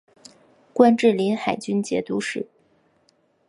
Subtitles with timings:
[0.73, 2.47] 官至临海军节度使。